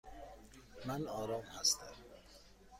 من 0.85 1.07
آرام 1.07 1.43
هستم. 1.45 1.93